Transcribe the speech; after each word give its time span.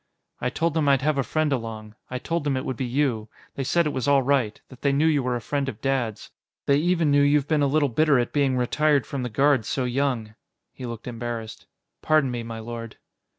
"I 0.39 0.49
told 0.49 0.73
them 0.73 0.89
I'd 0.89 1.03
have 1.03 1.19
a 1.19 1.23
friend 1.23 1.53
along. 1.53 1.93
I 2.09 2.17
told 2.17 2.43
them 2.43 2.57
it 2.57 2.65
would 2.65 2.75
be 2.75 2.87
you. 2.87 3.29
They 3.53 3.63
said 3.63 3.85
it 3.85 3.93
was 3.93 4.07
all 4.07 4.23
right, 4.23 4.59
that 4.69 4.81
they 4.81 4.91
knew 4.91 5.05
you 5.05 5.21
were 5.21 5.35
a 5.35 5.41
friend 5.41 5.69
of 5.69 5.79
Dad's. 5.79 6.31
They 6.65 6.77
even 6.77 7.11
knew 7.11 7.21
you've 7.21 7.47
been 7.47 7.61
a 7.61 7.67
little 7.67 7.87
bitter 7.87 8.17
at 8.17 8.33
being 8.33 8.57
retired 8.57 9.05
from 9.05 9.21
the 9.21 9.29
Guards 9.29 9.67
so 9.67 9.83
young." 9.83 10.33
He 10.73 10.87
looked 10.87 11.05
embarrassed. 11.05 11.67
"Pardon 12.01 12.31
me, 12.31 12.41
my 12.41 12.57
lord." 12.57 12.97